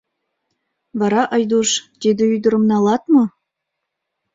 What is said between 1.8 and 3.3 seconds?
тиде ӱдырым налат мо?